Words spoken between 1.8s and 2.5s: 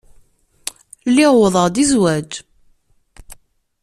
i zzwaj.